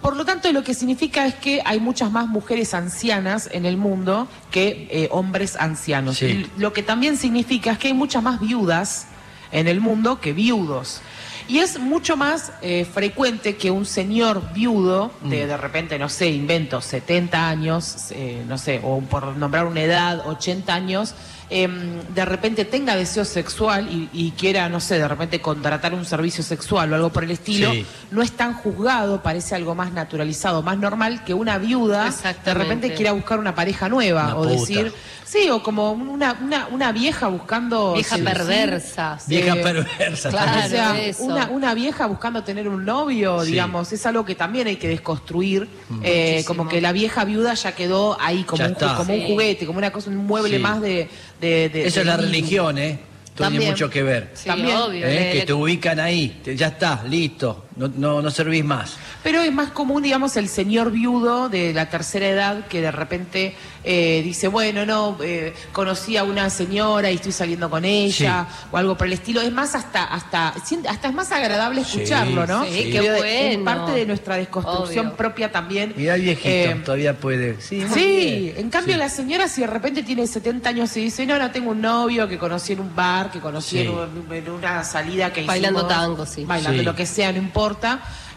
Por 0.00 0.16
lo 0.16 0.24
tanto, 0.24 0.50
lo 0.52 0.62
que 0.62 0.74
significa 0.74 1.26
es 1.26 1.34
que 1.34 1.60
hay 1.64 1.80
muchas 1.80 2.12
más 2.12 2.28
mujeres 2.28 2.72
ancianas 2.72 3.48
en 3.52 3.66
el 3.66 3.76
mundo 3.76 4.28
que 4.52 4.86
eh, 4.92 5.08
hombres 5.10 5.56
ancianos. 5.56 6.18
Sí. 6.18 6.26
Y 6.56 6.60
lo 6.60 6.72
que 6.72 6.84
también 6.84 7.16
significa 7.16 7.72
es 7.72 7.78
que 7.78 7.88
hay 7.88 7.94
muchas 7.94 8.22
más 8.22 8.38
viudas 8.40 9.08
en 9.50 9.66
el 9.66 9.80
mundo 9.80 10.20
que 10.20 10.32
viudos. 10.32 11.00
Y 11.48 11.58
es 11.60 11.78
mucho 11.78 12.16
más 12.16 12.52
eh, 12.60 12.84
frecuente 12.84 13.56
que 13.56 13.70
un 13.70 13.86
señor 13.86 14.52
viudo, 14.52 15.10
de, 15.22 15.44
Mm. 15.44 15.48
de 15.48 15.56
repente, 15.56 15.98
no 15.98 16.10
sé, 16.10 16.28
invento 16.28 16.80
70 16.82 17.48
años, 17.48 18.10
eh, 18.10 18.44
no 18.46 18.58
sé, 18.58 18.80
o 18.84 19.00
por 19.00 19.34
nombrar 19.36 19.64
una 19.66 19.80
edad, 19.82 20.26
80 20.26 20.74
años, 20.74 21.14
em, 21.50 22.00
de 22.14 22.24
repente 22.24 22.64
tenga 22.64 22.94
deseo 22.96 23.24
sexual 23.24 23.88
y, 23.90 24.08
y 24.12 24.30
quiera, 24.32 24.68
no 24.68 24.80
sé, 24.80 24.98
de 24.98 25.08
repente 25.08 25.40
contratar 25.40 25.94
un 25.94 26.04
servicio 26.04 26.42
sexual 26.44 26.92
o 26.92 26.96
algo 26.96 27.08
por 27.10 27.24
el 27.24 27.30
estilo, 27.30 27.72
Sí. 27.72 27.86
no 28.10 28.22
es 28.22 28.32
tan 28.32 28.54
juzgado, 28.54 29.22
parece 29.22 29.54
algo 29.54 29.74
más 29.74 29.92
naturalizado, 29.92 30.62
más 30.62 30.78
normal 30.78 31.24
que 31.24 31.34
una 31.34 31.58
viuda 31.58 32.12
de 32.44 32.54
repente 32.54 32.92
quiera 32.94 33.12
buscar 33.12 33.38
una 33.38 33.54
pareja 33.54 33.88
nueva 33.88 34.24
Una 34.26 34.36
o 34.36 34.42
puta. 34.44 34.50
decir, 34.60 34.92
sí, 35.24 35.48
o 35.50 35.62
como 35.62 35.92
una, 35.92 36.36
una, 36.42 36.66
una 36.68 36.92
vieja 36.92 37.28
buscando... 37.28 37.94
Vieja 37.94 38.16
seducir. 38.16 38.36
perversa. 38.36 39.18
Vieja 39.26 39.54
perversa. 39.54 40.28
claro. 40.30 40.50
también. 40.70 41.10
O 41.10 41.14
sea, 41.14 41.24
una, 41.24 41.48
una 41.50 41.74
vieja 41.74 42.06
buscando 42.06 42.42
tener 42.44 42.68
un 42.68 42.84
novio, 42.84 43.42
Sí. 43.44 43.52
digamos, 43.52 43.92
es 43.92 44.04
algo 44.06 44.24
que 44.24 44.34
también 44.34 44.66
hay 44.68 44.76
que 44.76 44.88
desconstruir. 44.88 45.68
Eh, 46.02 46.44
como 46.46 46.68
que 46.68 46.80
la 46.80 46.92
vieja 46.92 47.24
viuda 47.24 47.54
ya 47.54 47.72
quedó 47.72 48.16
ahí 48.20 48.44
como, 48.44 48.64
un, 48.66 48.74
como 48.74 49.14
un 49.14 49.26
juguete, 49.26 49.66
como 49.66 49.78
una 49.78 49.90
cosa, 49.92 50.10
un 50.10 50.16
mueble 50.26 50.56
Sí. 50.56 50.62
más 50.62 50.80
de. 50.80 51.08
De- 51.40 51.68
de- 51.68 51.86
Eso 51.86 51.96
de 51.96 52.00
es 52.00 52.06
la 52.06 52.16
niño. 52.16 52.26
religión, 52.28 52.78
¿eh? 52.78 52.98
Tiene 53.36 53.60
mucho 53.60 53.88
que 53.88 54.02
ver. 54.02 54.30
Sí, 54.34 54.46
También. 54.48 54.76
obvio. 54.76 55.06
¿eh? 55.06 55.30
Que 55.32 55.46
te 55.46 55.52
ubican 55.52 56.00
ahí. 56.00 56.40
te- 56.42 56.56
ya 56.56 56.68
está, 56.68 57.04
listo. 57.08 57.66
No, 57.78 57.88
no, 57.96 58.20
no 58.22 58.30
servís 58.30 58.64
más. 58.64 58.96
Pero 59.22 59.40
es 59.40 59.52
más 59.52 59.70
común, 59.70 60.02
digamos, 60.02 60.36
el 60.36 60.48
señor 60.48 60.90
viudo 60.90 61.48
de 61.48 61.72
la 61.72 61.88
tercera 61.88 62.26
edad 62.28 62.66
que 62.66 62.80
de 62.80 62.90
repente 62.90 63.54
eh, 63.84 64.20
dice, 64.24 64.48
bueno, 64.48 64.84
no, 64.84 65.16
eh, 65.22 65.54
conocí 65.72 66.16
a 66.16 66.24
una 66.24 66.50
señora 66.50 67.10
y 67.10 67.14
estoy 67.14 67.30
saliendo 67.30 67.70
con 67.70 67.84
ella, 67.84 68.46
o 68.72 68.76
algo 68.76 68.96
por 68.98 69.06
el 69.06 69.12
estilo. 69.12 69.40
Es 69.40 69.52
más, 69.52 69.76
hasta, 69.76 70.02
hasta, 70.04 70.48
hasta 70.88 71.08
es 71.08 71.14
más 71.14 71.30
agradable 71.30 71.84
Sí, 71.84 72.00
escucharlo, 72.00 72.46
¿no? 72.48 72.64
sí, 72.64 72.70
Digo, 72.84 73.04
Es 73.24 73.56
parte 73.58 73.92
de 73.92 74.06
nuestra 74.06 74.36
desconstrucción 74.36 75.06
Obvio. 75.06 75.16
propia 75.16 75.52
también. 75.52 75.94
Mirá 75.96 76.16
el 76.16 76.22
viejito, 76.22 76.48
Eh, 76.48 76.82
todavía 76.84 77.16
puede. 77.16 77.60
Sí, 77.60 77.84
Sí, 77.94 78.52
en 78.56 78.70
cambio 78.70 78.94
Sí. 78.94 78.98
la 78.98 79.08
señora 79.08 79.46
si 79.48 79.60
de 79.60 79.68
repente 79.68 80.02
tiene 80.02 80.26
70 80.26 80.68
años 80.70 80.96
y 80.96 81.04
dice, 81.04 81.24
no, 81.26 81.38
no, 81.38 81.50
tengo 81.52 81.70
un 81.70 81.80
novio 81.80 82.26
que 82.28 82.38
conocí 82.38 82.72
en 82.72 82.80
un 82.80 82.94
bar, 82.96 83.30
que 83.30 83.38
conocí 83.38 83.76
Sí. 83.78 83.82
en, 83.82 83.90
un- 83.90 84.32
en 84.32 84.50
una 84.50 84.82
salida 84.82 85.32
que 85.32 85.44
Bailando 85.44 85.80
hicimos, 85.80 85.94
tango, 85.96 86.26
sí. 86.26 86.44
Bailando 86.44 86.80
Sí. 86.80 86.84
lo 86.84 86.96
que 86.96 87.06
sea, 87.06 87.30
no 87.30 87.38
importa. 87.38 87.67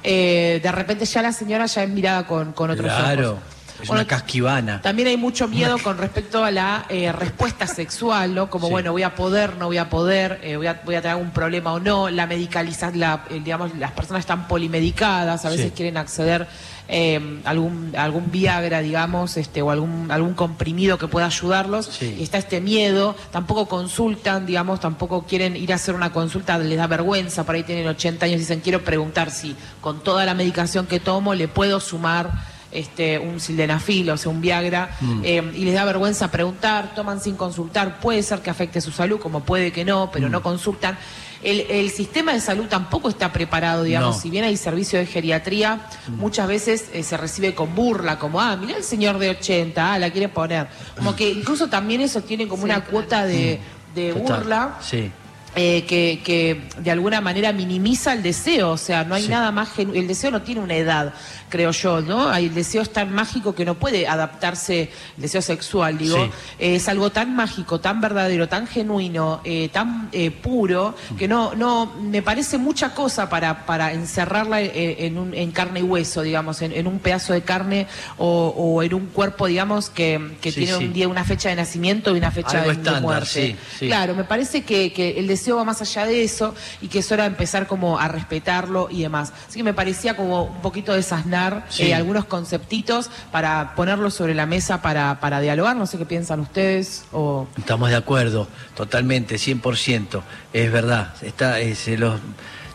Eh, 0.03 0.59
de 0.63 0.71
repente 0.71 1.05
ya 1.05 1.21
la 1.21 1.31
señora 1.31 1.65
ya 1.65 1.83
es 1.83 1.89
mirada 1.89 2.25
con, 2.25 2.53
con 2.53 2.69
otros 2.71 2.91
Claro. 2.91 3.31
ojos. 3.31 3.43
Es 3.81 3.87
Bueno, 3.87 4.01
una 4.03 4.07
casquivana. 4.07 4.79
También 4.81 5.07
hay 5.07 5.17
mucho 5.17 5.47
miedo 5.47 5.75
con 5.79 5.97
respecto 5.97 6.43
a 6.43 6.51
la 6.51 6.85
eh, 6.87 7.11
respuesta 7.11 7.65
sexual, 7.65 8.35
¿no? 8.35 8.47
Como, 8.47 8.67
Sí. 8.67 8.71
bueno, 8.73 8.91
voy 8.91 9.01
a 9.01 9.15
poder, 9.15 9.55
no 9.57 9.65
voy 9.67 9.79
a 9.79 9.89
poder, 9.89 10.39
eh, 10.43 10.55
voy, 10.55 10.67
a, 10.67 10.81
voy 10.85 10.93
a 10.93 11.01
tener 11.01 11.15
algún 11.17 11.31
problema 11.31 11.73
o 11.73 11.79
no. 11.79 12.07
La 12.11 12.27
medicalización, 12.27 12.99
la, 12.99 13.23
eh, 13.31 13.41
digamos, 13.43 13.75
las 13.79 13.89
personas 13.91 14.19
están 14.19 14.47
polimedicadas, 14.47 15.45
a 15.45 15.49
veces 15.49 15.67
Sí. 15.67 15.71
quieren 15.75 15.97
acceder 15.97 16.47
eh, 16.93 17.39
a 17.45 17.49
algún, 17.51 17.93
algún 17.97 18.29
Viagra, 18.31 18.81
digamos, 18.81 19.37
este, 19.37 19.61
o 19.61 19.71
algún, 19.71 20.11
algún 20.11 20.33
comprimido 20.33 20.97
que 20.97 21.07
pueda 21.07 21.25
ayudarlos. 21.27 21.85
Sí. 21.85 22.17
Y 22.19 22.23
está 22.23 22.37
este 22.37 22.59
miedo, 22.59 23.15
tampoco 23.31 23.67
consultan, 23.67 24.45
digamos, 24.45 24.81
tampoco 24.81 25.23
quieren 25.23 25.55
ir 25.55 25.71
a 25.71 25.75
hacer 25.75 25.95
una 25.95 26.11
consulta, 26.11 26.57
les 26.57 26.77
da 26.77 26.87
vergüenza, 26.87 27.45
por 27.45 27.55
ahí 27.55 27.63
tienen 27.63 27.87
80 27.87 28.25
años 28.25 28.35
y 28.35 28.39
dicen, 28.39 28.59
quiero 28.59 28.83
preguntar 28.83 29.31
si 29.31 29.55
con 29.79 30.01
toda 30.03 30.25
la 30.25 30.33
medicación 30.33 30.85
que 30.85 30.99
tomo 30.99 31.33
le 31.33 31.47
puedo 31.47 31.79
sumar 31.79 32.29
este, 32.73 33.19
un 33.19 33.39
sildenafil, 33.41 34.09
o 34.11 34.17
sea, 34.17 34.31
un 34.31 34.39
Viagra, 34.41 34.95
Mm. 35.01 35.21
eh, 35.25 35.51
y 35.55 35.65
les 35.65 35.73
da 35.73 35.83
vergüenza 35.85 36.29
preguntar, 36.31 36.93
toman 36.95 37.19
sin 37.19 37.35
consultar, 37.35 37.99
puede 37.99 38.23
ser 38.23 38.39
que 38.41 38.49
afecte 38.49 38.79
su 38.81 38.91
salud, 38.91 39.19
como 39.19 39.41
puede 39.41 39.71
que 39.73 39.83
no, 39.85 40.09
pero 40.11 40.27
Mm. 40.27 40.31
no 40.31 40.41
consultan. 40.41 40.97
El, 41.43 41.61
el 41.69 41.89
sistema 41.89 42.33
de 42.33 42.39
salud 42.39 42.65
tampoco 42.67 43.09
está 43.09 43.33
preparado, 43.33 43.83
digamos, 43.83 44.15
No. 44.15 44.21
si 44.21 44.29
bien 44.29 44.43
hay 44.43 44.55
servicio 44.57 44.99
de 44.99 45.05
geriatría, 45.07 45.81
muchas 46.07 46.47
veces 46.47 46.85
eh, 46.93 47.01
se 47.03 47.17
recibe 47.17 47.55
con 47.55 47.73
burla, 47.75 48.19
como, 48.19 48.39
ah, 48.39 48.55
mira 48.57 48.77
el 48.77 48.83
señor 48.83 49.17
de 49.17 49.29
80, 49.31 49.93
ah, 49.93 49.97
la 49.99 50.11
quiere 50.11 50.29
poner. 50.29 50.67
Como 50.95 51.15
que 51.15 51.29
incluso 51.31 51.67
también 51.67 52.01
eso 52.01 52.21
tiene 52.21 52.47
como 52.47 52.61
Sí, 52.63 52.65
una 52.65 52.75
claro. 52.81 52.91
cuota 52.91 53.25
de, 53.25 53.59
de 53.95 54.13
burla. 54.13 54.77
Sí. 54.81 55.11
Eh, 55.55 55.83
que, 55.87 56.21
que 56.23 56.61
de 56.81 56.91
alguna 56.91 57.19
manera 57.21 57.51
minimiza 57.51 58.13
el 58.13 58.23
deseo, 58.23 58.71
o 58.71 58.77
sea, 58.77 59.03
no 59.03 59.15
hay 59.15 59.23
Sí. 59.23 59.29
nada 59.29 59.51
más 59.51 59.69
genu- 59.75 59.95
el 59.95 60.07
deseo 60.07 60.31
no 60.31 60.41
tiene 60.43 60.61
una 60.61 60.75
edad, 60.75 61.13
creo 61.49 61.71
yo, 61.71 61.99
¿no? 62.01 62.33
El 62.33 62.53
deseo 62.53 62.81
es 62.81 62.93
tan 62.93 63.11
mágico 63.13 63.53
que 63.53 63.65
no 63.65 63.75
puede 63.75 64.07
adaptarse, 64.07 64.83
el 65.17 65.21
deseo 65.21 65.41
sexual, 65.41 65.97
digo, 65.97 66.15
Sí. 66.23 66.31
eh, 66.59 66.75
es 66.75 66.87
algo 66.87 67.09
tan 67.11 67.35
mágico, 67.35 67.81
tan 67.81 67.99
verdadero, 67.99 68.47
tan 68.47 68.65
genuino, 68.65 69.41
eh, 69.43 69.67
tan 69.73 70.07
eh, 70.13 70.31
puro, 70.31 70.95
que 71.17 71.27
no, 71.27 71.53
no, 71.55 71.85
me 72.01 72.21
parece 72.21 72.57
mucha 72.57 72.93
cosa 72.95 73.29
para, 73.29 73.65
para 73.65 73.91
encerrarla 73.91 74.61
en, 74.61 74.71
en 74.73 75.17
un- 75.17 75.33
en 75.33 75.51
carne 75.51 75.81
y 75.81 75.83
hueso, 75.83 76.21
digamos, 76.21 76.61
en, 76.61 76.71
en 76.71 76.87
un 76.87 76.99
pedazo 76.99 77.33
de 77.33 77.41
carne 77.41 77.87
o, 78.17 78.53
o 78.55 78.83
en 78.83 78.93
un 78.93 79.07
cuerpo, 79.07 79.47
digamos, 79.47 79.89
que, 79.89 80.37
que 80.39 80.51
Sí, 80.53 80.61
tiene 80.61 80.77
un 80.77 80.93
día, 80.93 81.09
una 81.09 81.25
fecha 81.25 81.49
de 81.49 81.55
nacimiento 81.57 82.15
y 82.15 82.17
una 82.19 82.31
fecha 82.31 82.61
Algo 82.63 82.81
de, 82.81 83.01
muerte. 83.01 83.55
Claro, 83.79 84.15
me 84.15 84.23
parece 84.23 84.63
que, 84.63 84.93
que 84.93 85.19
el 85.19 85.27
deseo 85.27 85.40
va 85.49 85.63
más 85.63 85.81
allá 85.81 86.05
de 86.05 86.23
eso 86.23 86.53
y 86.81 86.87
que 86.89 86.99
es 86.99 87.11
hora 87.11 87.23
de 87.23 87.29
empezar 87.29 87.65
como 87.65 87.97
a 87.97 88.07
respetarlo 88.07 88.87
y 88.91 89.01
demás. 89.01 89.33
Así 89.47 89.57
que 89.57 89.63
me 89.63 89.73
parecía 89.73 90.15
como 90.15 90.43
un 90.43 90.61
poquito 90.61 90.93
desasnar 90.93 91.65
Sí. 91.69 91.83
eh, 91.83 91.95
algunos 91.95 92.25
conceptitos 92.25 93.09
para 93.31 93.73
ponerlos 93.75 94.13
sobre 94.13 94.35
la 94.35 94.45
mesa 94.45 94.81
para, 94.81 95.19
para 95.19 95.39
dialogar. 95.41 95.75
No 95.75 95.87
sé 95.87 95.97
qué 95.97 96.05
piensan 96.05 96.39
ustedes 96.41 97.05
o... 97.11 97.47
Estamos 97.57 97.89
de 97.89 97.95
acuerdo, 97.95 98.47
totalmente, 98.75 99.35
100%. 99.37 100.21
Es 100.53 100.71
verdad, 100.71 101.13
está, 101.21 101.59
eh, 101.59 101.73
se, 101.75 101.97
los, 101.97 102.19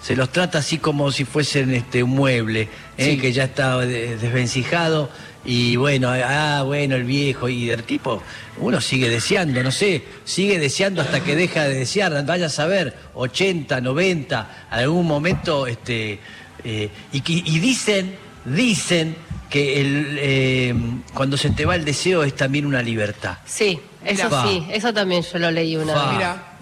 se 0.02 0.16
los 0.16 0.30
trata 0.30 0.58
así 0.58 0.78
como 0.78 1.12
si 1.12 1.24
fuesen 1.24 1.74
este, 1.74 2.02
un 2.02 2.10
mueble, 2.10 2.68
eh, 2.96 3.10
Sí. 3.12 3.18
que 3.20 3.32
ya 3.32 3.44
está 3.44 3.76
de- 3.78 4.16
desvencijado. 4.16 5.10
Y 5.46 5.76
bueno, 5.76 6.10
ah, 6.12 6.62
bueno, 6.66 6.96
el 6.96 7.04
viejo 7.04 7.48
y 7.48 7.70
el 7.70 7.84
tipo, 7.84 8.20
uno 8.58 8.80
sigue 8.80 9.08
deseando, 9.08 9.62
no 9.62 9.70
sé, 9.70 10.02
sigue 10.24 10.58
deseando 10.58 11.02
hasta 11.02 11.22
que 11.22 11.36
deja 11.36 11.64
de 11.64 11.74
desear, 11.74 12.24
vaya 12.26 12.46
a 12.46 12.50
saber, 12.50 12.96
80, 13.14 13.80
90, 13.80 14.66
algún 14.70 15.06
momento, 15.06 15.66
este, 15.68 16.18
eh, 16.64 16.90
y, 17.12 17.20
que- 17.20 17.32
y 17.44 17.58
dicen, 17.60 18.16
dicen 18.44 19.14
que 19.48 19.80
el, 19.80 20.18
eh, 20.20 20.74
cuando 21.14 21.36
se 21.36 21.50
te 21.50 21.64
va 21.64 21.76
el 21.76 21.84
deseo 21.84 22.24
es 22.24 22.34
también 22.34 22.66
una 22.66 22.82
libertad. 22.82 23.38
Sí, 23.46 23.78
eso 24.04 24.24
Mira. 24.28 24.42
sí, 24.48 24.66
eso 24.72 24.92
también 24.92 25.22
yo 25.22 25.38
lo 25.38 25.50
leí 25.52 25.76
una 25.76 25.94
Fa. 25.94 26.06
vez. 26.08 26.12
Mira. 26.16 26.52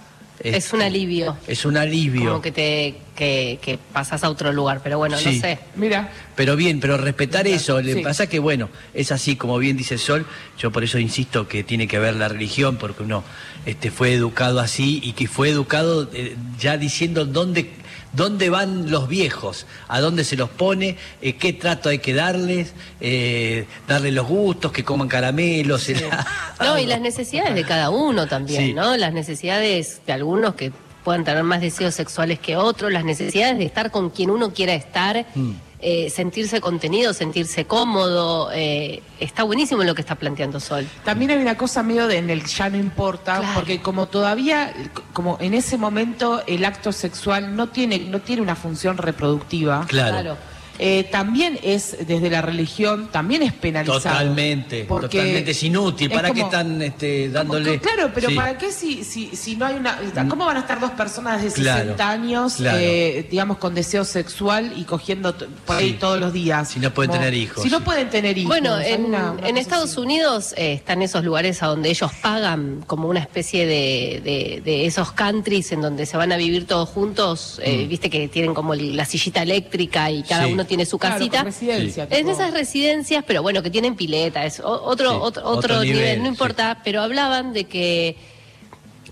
Es 0.44 0.72
un 0.72 0.82
alivio. 0.82 1.36
Es 1.46 1.64
un 1.64 1.76
alivio. 1.76 2.28
Como 2.28 2.42
que 2.42 2.52
te 2.52 2.94
que, 3.16 3.58
que 3.62 3.78
pasas 3.92 4.22
a 4.24 4.28
otro 4.30 4.52
lugar, 4.52 4.80
pero 4.82 4.98
bueno, 4.98 5.16
Sí. 5.16 5.36
no 5.36 5.40
sé. 5.40 5.58
Mira, 5.76 6.10
Pero 6.36 6.56
bien, 6.56 6.80
pero 6.80 6.96
respetar 6.96 7.44
Mira, 7.44 7.56
eso, 7.56 7.80
le 7.80 7.94
sí. 7.94 8.00
pasa 8.02 8.26
que 8.28 8.38
bueno, 8.40 8.68
es 8.92 9.10
así 9.12 9.36
como 9.36 9.56
bien 9.58 9.76
dice 9.76 9.96
Sol, 9.98 10.26
yo 10.58 10.70
por 10.72 10.82
eso 10.84 10.98
insisto 10.98 11.46
que 11.48 11.62
tiene 11.62 11.86
que 11.88 11.98
ver 11.98 12.16
la 12.16 12.28
religión, 12.28 12.76
porque 12.76 13.04
uno 13.04 13.22
este, 13.66 13.90
fue 13.90 14.12
educado 14.12 14.58
así 14.60 15.00
y 15.02 15.12
que 15.12 15.28
fue 15.28 15.48
educado 15.48 16.10
eh, 16.12 16.36
ya 16.58 16.76
diciendo 16.76 17.24
dónde, 17.24 17.70
dónde 18.12 18.50
van 18.50 18.90
los 18.90 19.08
viejos, 19.08 19.66
a 19.88 20.00
dónde 20.00 20.24
se 20.24 20.36
los 20.36 20.48
pone, 20.50 20.96
eh, 21.22 21.34
qué 21.36 21.52
trato 21.52 21.88
hay 21.88 21.98
que 21.98 22.14
darles, 22.14 22.72
eh, 23.00 23.66
darles 23.88 24.12
los 24.14 24.26
gustos, 24.26 24.72
que 24.72 24.84
coman 24.84 25.08
caramelos. 25.08 25.88
No, 26.60 26.78
y 26.78 26.86
las 26.86 27.00
necesidades 27.00 27.54
de 27.54 27.64
cada 27.64 27.90
uno 27.90 28.26
también, 28.26 28.62
Sí. 28.66 28.72
¿no? 28.74 28.96
Las 28.96 29.12
necesidades 29.12 30.00
de 30.06 30.12
algunos 30.12 30.54
que 30.54 30.72
puedan 31.02 31.24
tener 31.24 31.42
más 31.42 31.60
deseos 31.60 31.94
sexuales 31.94 32.38
que 32.38 32.56
otros, 32.56 32.90
las 32.92 33.04
necesidades 33.04 33.58
de 33.58 33.64
estar 33.64 33.90
con 33.90 34.08
quien 34.10 34.30
uno 34.30 34.52
quiera 34.54 34.72
estar, 34.74 35.26
Mm. 35.34 35.52
Eh, 35.80 36.08
sentirse 36.10 36.60
contenido, 36.60 37.12
sentirse 37.12 37.66
cómodo. 37.66 38.50
eh, 38.52 39.02
está 39.20 39.42
buenísimo 39.42 39.82
lo 39.84 39.94
que 39.94 40.00
está 40.00 40.14
planteando 40.14 40.60
Sol. 40.60 40.86
También 41.04 41.30
hay 41.32 41.38
una 41.38 41.56
cosa 41.56 41.82
medio 41.82 42.06
de 42.06 42.18
en 42.18 42.30
el 42.30 42.44
ya 42.44 42.68
no 42.70 42.76
importa, 42.76 43.38
Claro. 43.38 43.54
porque 43.54 43.80
como 43.82 44.06
todavía, 44.06 44.72
como 45.12 45.36
en 45.40 45.54
ese 45.54 45.76
momento 45.76 46.42
el 46.46 46.64
acto 46.64 46.92
sexual 46.92 47.54
no 47.56 47.68
tiene, 47.68 47.98
no 47.98 48.20
tiene 48.20 48.42
una 48.42 48.56
función 48.56 48.96
reproductiva. 48.96 49.84
Claro. 49.88 50.36
Eh, 50.78 51.04
también 51.10 51.58
es 51.62 51.96
desde 52.06 52.30
la 52.30 52.42
religión, 52.42 53.08
también 53.12 53.42
es 53.42 53.52
penalizado. 53.52 54.00
Totalmente, 54.00 54.84
Porque 54.88 55.18
totalmente 55.18 55.50
es 55.52 55.62
inútil. 55.62 56.10
es 56.10 56.16
¿Para 56.16 56.28
qué 56.32 56.40
como- 56.40 56.52
están 56.52 56.82
este, 56.82 57.28
dándole? 57.28 57.78
claro, 57.80 58.10
pero 58.14 58.28
Sí. 58.30 58.34
¿para 58.34 58.58
qué 58.58 58.72
si, 58.72 59.04
si, 59.04 59.34
si 59.36 59.56
no 59.56 59.66
hay 59.66 59.76
una... 59.76 59.98
¿Cómo 60.28 60.46
van 60.46 60.56
a 60.56 60.60
estar 60.60 60.80
dos 60.80 60.90
personas 60.92 61.42
de 61.42 61.50
60 61.50 61.94
Claro, 61.94 62.12
años, 62.12 62.54
claro. 62.56 62.78
eh, 62.80 63.26
digamos, 63.30 63.58
con 63.58 63.74
deseo 63.74 64.04
sexual 64.04 64.72
y 64.76 64.84
cogiendo 64.84 65.34
por 65.66 65.76
ahí 65.76 65.90
Sí. 65.90 65.96
todos 66.00 66.18
los 66.20 66.32
días? 66.32 66.70
Si 66.70 66.80
no 66.80 66.92
pueden 66.92 67.12
tener 67.12 67.34
hijos, 67.34 67.62
Si 67.62 67.70
no 67.70 67.82
pueden 67.82 68.10
tener 68.10 68.36
hijos. 68.36 68.48
Bueno, 68.48 68.78
en, 68.80 69.04
una- 69.04 69.32
una 69.32 69.40
en 69.48 69.54
cosa 69.54 69.60
Estados 69.60 69.90
así. 69.92 70.00
Unidos 70.00 70.54
eh, 70.56 70.72
están 70.74 71.02
esos 71.02 71.24
lugares 71.24 71.62
a 71.62 71.66
donde 71.66 71.88
ellos 71.90 72.10
pagan 72.22 72.82
como 72.86 73.08
una 73.08 73.20
especie 73.20 73.66
de, 73.66 74.20
de- 74.24 74.62
de 74.64 74.86
esos 74.86 75.12
countries 75.12 75.72
en 75.72 75.80
donde 75.82 76.06
se 76.06 76.16
van 76.16 76.32
a 76.32 76.36
vivir 76.36 76.66
todos 76.66 76.88
juntos, 76.88 77.60
eh, 77.62 77.86
viste 77.88 78.10
que 78.10 78.28
tienen 78.28 78.54
como 78.54 78.74
la 78.74 79.04
sillita 79.04 79.42
eléctrica 79.42 80.10
y 80.10 80.22
cada 80.22 80.42
Mm. 80.44 80.46
Sí. 80.46 80.52
uno 80.52 80.63
tiene 80.64 80.86
su 80.86 80.98
Claro, 80.98 81.16
casita. 81.16 81.42
residencia, 81.44 82.06
Sí. 82.10 82.14
En 82.16 82.28
esas 82.28 82.52
residencias, 82.52 83.24
pero 83.26 83.42
bueno, 83.42 83.62
que 83.62 83.70
tienen 83.70 83.94
pileta, 83.96 84.44
es 84.44 84.60
otro, 84.60 85.10
Sí, 85.10 85.16
otro, 85.20 85.42
otro 85.44 85.48
otro 85.58 85.80
nivel, 85.82 85.96
nivel, 85.96 86.18
no 86.18 86.24
sí. 86.24 86.28
importa, 86.30 86.80
pero 86.84 87.02
hablaban 87.02 87.52
de 87.52 87.64
que 87.64 88.16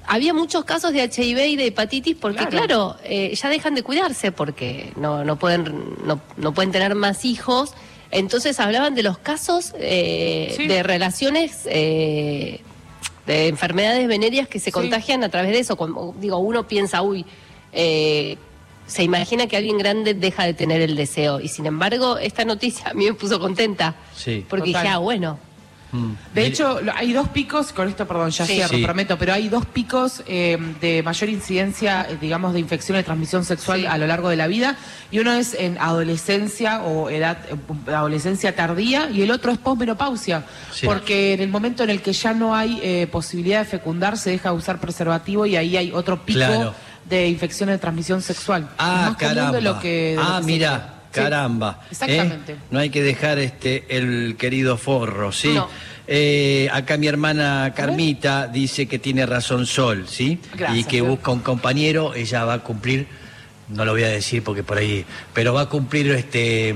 había 0.07 0.35
muchos 0.35 0.65
casos 0.65 0.93
de 0.93 1.03
HIV 1.05 1.47
y 1.47 1.57
de 1.57 1.67
hepatitis 1.67 2.17
porque, 2.17 2.39
Claro. 2.47 2.51
claro, 2.51 2.97
eh, 3.05 3.35
ya 3.35 3.49
dejan 3.49 3.75
de 3.75 3.83
cuidarse 3.83 4.33
porque 4.33 4.93
no, 4.97 5.25
no, 5.25 5.39
pueden, 5.39 5.95
no, 6.05 6.21
no 6.37 6.53
pueden 6.55 6.73
tener 6.73 6.95
más 6.95 7.25
hijos. 7.25 7.73
Entonces 8.11 8.59
hablaban 8.61 8.95
de 8.95 9.03
los 9.03 9.19
casos 9.19 9.73
eh, 9.79 10.53
Sí. 10.57 10.67
de 10.67 10.83
relaciones 10.83 11.61
eh, 11.67 12.61
de 13.27 13.47
enfermedades 13.49 14.07
venéreas 14.09 14.49
que 14.49 14.59
se 14.59 14.67
Sí. 14.67 14.73
contagian 14.73 15.23
a 15.25 15.29
través 15.29 15.53
de 15.53 15.61
eso. 15.61 15.77
Como, 15.77 16.15
digo, 16.19 16.37
uno 16.39 16.67
piensa, 16.67 17.01
uy, 17.03 17.25
eh, 17.73 18.37
se 18.87 19.03
imagina 19.03 19.47
que 19.47 19.57
alguien 19.57 19.79
grande 19.79 20.15
deja 20.15 20.45
de 20.45 20.55
tener 20.55 20.81
el 20.83 20.97
deseo. 20.97 21.41
Y 21.41 21.49
sin 21.49 21.67
embargo, 21.67 22.19
esta 22.19 22.45
noticia 22.45 22.89
a 22.91 22.95
mí 22.95 23.07
me 23.07 23.15
puso 23.15 23.39
contenta. 23.41 23.95
Sí. 24.17 24.45
Porque 24.49 24.67
Total. 24.71 24.83
dije, 24.83 24.95
ah, 24.95 24.99
bueno. 24.99 25.39
Mm. 25.95 26.13
De 26.35 26.47
hecho, 26.47 26.81
hay 26.95 27.13
dos 27.13 27.29
picos, 27.29 27.71
con 27.75 27.87
esto, 27.87 28.09
perdón, 28.09 28.31
ya 28.31 28.47
Sí. 28.47 28.55
cierro, 28.55 28.79
Sí. 28.79 28.83
prometo, 28.83 29.19
pero 29.19 29.35
hay 29.35 29.51
dos 29.51 29.67
picos 29.67 30.23
eh, 30.27 30.57
de 30.81 31.03
mayor 31.03 31.29
incidencia, 31.29 32.07
eh, 32.09 32.17
digamos, 32.19 32.55
de 32.55 32.61
infección 32.61 32.97
de 32.97 33.03
transmisión 33.03 33.45
sexual 33.45 33.81
Sí. 33.81 33.87
a 33.87 33.99
lo 33.99 34.07
largo 34.07 34.31
de 34.31 34.37
la 34.37 34.47
vida, 34.47 34.77
y 35.11 35.19
uno 35.19 35.35
es 35.35 35.53
en 35.53 35.77
adolescencia 35.79 36.83
o 36.83 37.11
edad, 37.11 37.37
eh, 37.51 37.57
adolescencia 37.93 38.57
tardía, 38.57 39.11
y 39.11 39.21
el 39.21 39.31
otro 39.31 39.53
es 39.53 39.59
posmenopausia, 39.59 40.45
Sí. 40.73 40.87
porque 40.87 41.35
en 41.35 41.41
el 41.41 41.49
momento 41.51 41.85
en 41.85 41.91
el 41.91 42.01
que 42.01 42.15
ya 42.15 42.33
no 42.33 42.55
hay 42.57 42.81
eh, 42.83 43.07
posibilidad 43.13 43.59
de 43.59 43.67
fecundar, 43.67 44.17
se 44.17 44.31
deja 44.31 44.49
de 44.51 44.57
usar 44.57 44.81
preservativo 44.81 45.45
y 45.45 45.57
ahí 45.57 45.77
hay 45.77 45.93
otro 45.93 46.25
pico 46.25 46.39
Claro. 46.39 46.75
De 47.05 47.29
infección 47.29 47.69
de 47.69 47.79
transmisión 47.79 48.23
sexual. 48.23 48.69
Ah, 48.79 49.09
más 49.11 49.17
caramba. 49.17 49.53
de 49.53 49.61
lo 49.63 49.79
que- 49.81 50.11
de 50.11 50.15
lo 50.17 50.23
ah, 50.23 50.39
que 50.41 50.47
mira. 50.47 50.95
Sí, 51.13 51.21
caramba. 51.21 51.81
exactamente. 51.91 52.53
¿Eh? 52.53 52.57
No 52.71 52.79
hay 52.79 52.89
que 52.89 53.03
dejar 53.03 53.39
este 53.39 53.85
el 53.97 54.37
querido 54.39 54.79
forro, 54.79 55.31
¿sí? 55.31 55.49
No. 55.53 55.69
Eh, 56.07 56.69
acá 56.73 56.97
mi 56.97 57.07
hermana 57.07 57.73
Carmita 57.77 58.47
dice 58.49 58.87
que 58.87 58.99
tiene 58.99 59.27
razón 59.27 59.67
Sol, 59.67 60.07
¿sí? 60.09 60.41
Gracias, 60.55 60.79
y 60.79 60.85
que 60.85 61.01
busca 61.03 61.31
un 61.31 61.41
compañero, 61.41 62.15
ella 62.15 62.45
va 62.45 62.55
a 62.55 62.59
cumplir, 62.61 63.07
no 63.69 63.85
lo 63.85 63.93
voy 63.93 64.05
a 64.05 64.09
decir 64.09 64.43
porque 64.43 64.63
por 64.63 64.79
ahí, 64.79 65.05
pero 65.33 65.53
va 65.55 65.63
a 65.63 65.69
cumplir 65.69 66.11
este 66.13 66.75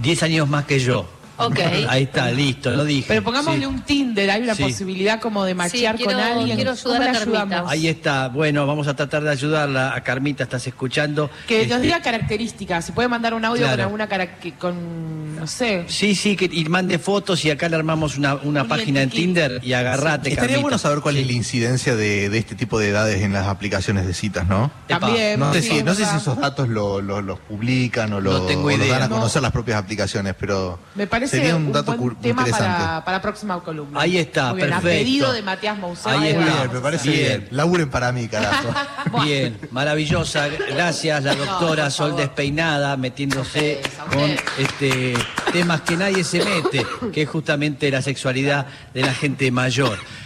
10 0.00 0.22
años 0.22 0.48
más 0.48 0.64
que 0.64 0.78
yo. 0.78 1.08
Ok. 1.36 1.58
Ahí 1.88 2.04
está, 2.04 2.30
listo, 2.32 2.70
lo 2.70 2.84
dije. 2.84 3.04
Pero 3.06 3.22
pongámosle 3.22 3.60
sí. 3.60 3.66
un 3.66 3.82
Tinder, 3.82 4.07
hay 4.30 4.42
una 4.42 4.54
Sí. 4.54 4.62
posibilidad 4.62 5.20
como 5.20 5.44
de 5.44 5.54
machear 5.54 5.96
quiero- 5.96 6.12
con 6.12 6.20
alguien. 6.20 6.56
quiero 6.56 6.72
¿Cómo 6.82 6.94
ayudar 6.94 7.02
a 7.02 7.12
la 7.12 7.18
Carmita. 7.18 7.42
ayudamos? 7.42 7.70
Ahí 7.72 7.88
está, 7.88 8.28
bueno, 8.28 8.66
vamos 8.66 8.88
a 8.88 8.94
tratar 8.96 9.22
de 9.22 9.30
ayudarla. 9.30 9.94
A 9.94 10.02
Carmita, 10.02 10.44
estás 10.44 10.66
escuchando. 10.66 11.30
Que 11.46 11.58
nos 11.66 11.76
Este, 11.76 11.80
diga 11.82 12.00
características, 12.02 12.84
si 12.86 12.92
puede 12.92 13.08
mandar 13.08 13.34
un 13.34 13.44
audio 13.44 13.68
con 13.68 13.80
alguna 13.80 14.08
cara 14.08 14.28
con 14.58 15.36
no 15.36 15.46
sé. 15.46 15.84
Sí, 15.88 16.14
sí, 16.14 16.36
que 16.36 16.48
y 16.50 16.64
mande 16.64 16.98
fotos 16.98 17.44
y 17.44 17.50
acá 17.50 17.68
le 17.68 17.76
armamos 17.76 18.16
una, 18.18 18.34
una 18.36 18.62
Un 18.62 18.68
página 18.68 19.02
en. 19.02 19.10
Tinder 19.10 19.60
y 19.62 19.72
agarrate. 19.72 20.30
Estaría 20.30 20.36
Carmita. 20.36 20.60
bueno 20.62 20.78
saber 20.78 21.00
cuál 21.00 21.14
Sí. 21.14 21.20
es 21.22 21.26
la 21.26 21.32
incidencia 21.32 21.94
de, 21.96 22.28
de 22.28 22.38
este 22.38 22.54
tipo 22.54 22.78
de 22.78 22.88
edades 22.88 23.22
en 23.22 23.32
las 23.32 23.46
aplicaciones 23.46 24.06
de 24.06 24.14
citas, 24.14 24.46
¿no? 24.48 24.70
También. 24.86 25.38
No 25.40 25.52
sé, 25.52 25.62
sí, 25.62 25.68
si, 25.78 25.82
no 25.82 25.94
sé 25.94 26.04
si 26.04 26.16
esos 26.16 26.38
datos 26.38 26.68
lo- 26.68 27.00
lo- 27.00 27.22
los 27.22 27.38
publican 27.40 28.12
o, 28.12 28.20
No 28.20 28.20
los 28.20 28.48
dan 28.88 29.02
a 29.02 29.08
No. 29.08 29.16
conocer 29.16 29.42
las 29.42 29.52
propias 29.52 29.78
aplicaciones, 29.78 30.34
pero 30.38 30.78
Me 30.94 31.06
parece 31.06 31.36
sería 31.38 31.56
un 31.56 31.66
un, 31.66 31.72
dato 31.72 31.94
buen 31.96 32.16
tema 32.16 32.42
interesante. 32.42 32.78
para, 32.84 33.04
para 33.04 33.16
la 33.18 33.22
próxima 33.22 33.60
columna. 33.60 34.00
Ahí 34.00 34.07
está, 34.16 34.50
Muy 34.50 34.56
bien, 34.56 34.68
perfecto. 34.70 34.88
A 34.88 34.90
pedido 34.90 35.32
de 35.32 35.42
Matías 35.42 35.78
Mousset. 35.78 36.06
Ahí 36.12 36.18
Muy 36.18 36.28
está. 36.28 36.44
bien, 36.44 36.72
me 36.72 36.80
parece 36.80 37.10
hacer. 37.10 37.38
bien. 37.40 37.48
Laburen 37.50 37.90
para 37.90 38.12
mí, 38.12 38.28
carajo. 38.28 38.68
Bien, 39.24 39.58
maravillosa. 39.70 40.48
Gracias, 40.48 41.22
la 41.24 41.34
doctora 41.34 41.84
por 41.84 41.92
Sol. 41.92 42.16
Despeinada, 42.16 42.96
metiéndose 42.96 43.80
Ustedes, 43.82 43.98
a 43.98 44.04
con 44.04 44.30
este, 44.58 45.14
temas 45.52 45.80
que 45.82 45.96
nadie 45.96 46.24
se 46.24 46.44
mete, 46.44 46.86
que 47.12 47.22
es 47.22 47.28
justamente 47.28 47.90
la 47.90 48.02
sexualidad 48.02 48.66
de 48.92 49.02
la 49.02 49.14
gente 49.14 49.50
mayor. 49.50 49.98